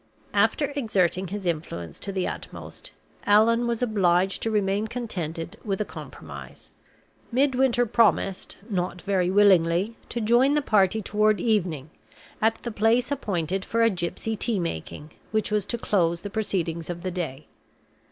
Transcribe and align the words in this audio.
After 0.33 0.73
exerting 0.75 1.27
his 1.27 1.45
influence 1.45 1.99
to 1.99 2.11
the 2.11 2.27
utmost, 2.27 2.91
Allan 3.27 3.67
was 3.67 3.83
obliged 3.83 4.41
to 4.41 4.49
remain 4.49 4.87
contented 4.87 5.59
with 5.63 5.79
a 5.79 5.85
compromise. 5.85 6.71
Midwinter 7.31 7.85
promised, 7.85 8.57
not 8.67 9.03
very 9.03 9.29
willingly, 9.29 9.95
to 10.09 10.19
join 10.19 10.55
the 10.55 10.63
party 10.63 11.03
toward 11.03 11.39
evening, 11.39 11.91
at 12.41 12.55
the 12.63 12.71
place 12.71 13.11
appointed 13.11 13.63
for 13.63 13.83
a 13.83 13.91
gypsy 13.91 14.35
tea 14.39 14.57
making, 14.59 15.11
which 15.29 15.51
was 15.51 15.65
to 15.65 15.77
close 15.77 16.21
the 16.21 16.31
proceedings 16.31 16.89
of 16.89 17.03
the 17.03 17.11
day. 17.11 17.45